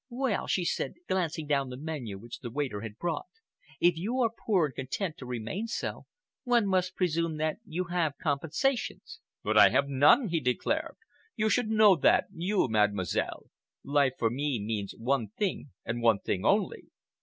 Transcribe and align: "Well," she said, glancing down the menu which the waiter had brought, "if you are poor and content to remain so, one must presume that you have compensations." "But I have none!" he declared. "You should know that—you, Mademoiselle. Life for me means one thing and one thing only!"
"Well," 0.09 0.47
she 0.47 0.65
said, 0.65 0.95
glancing 1.07 1.45
down 1.45 1.69
the 1.69 1.77
menu 1.77 2.17
which 2.17 2.39
the 2.39 2.49
waiter 2.49 2.81
had 2.81 2.97
brought, 2.97 3.27
"if 3.79 3.97
you 3.97 4.19
are 4.21 4.31
poor 4.31 4.65
and 4.65 4.73
content 4.73 5.15
to 5.19 5.27
remain 5.27 5.67
so, 5.67 6.07
one 6.43 6.65
must 6.65 6.95
presume 6.95 7.37
that 7.37 7.57
you 7.67 7.83
have 7.83 8.17
compensations." 8.19 9.19
"But 9.43 9.59
I 9.59 9.69
have 9.69 9.89
none!" 9.89 10.29
he 10.29 10.39
declared. 10.39 10.95
"You 11.35 11.49
should 11.49 11.69
know 11.69 11.95
that—you, 11.95 12.67
Mademoiselle. 12.67 13.51
Life 13.83 14.13
for 14.17 14.31
me 14.31 14.59
means 14.59 14.95
one 14.97 15.27
thing 15.37 15.69
and 15.85 16.01
one 16.01 16.17
thing 16.17 16.43
only!" 16.45 16.85